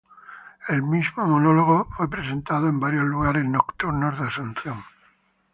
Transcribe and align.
El 0.67 0.81
mismo 0.81 1.27
monólogo 1.27 1.85
fue 1.95 2.09
presentando 2.09 2.67
en 2.67 2.79
varios 2.79 3.03
lugares 3.03 3.45
nocturnos 3.45 4.19
de 4.19 4.25
Asunción. 4.27 4.83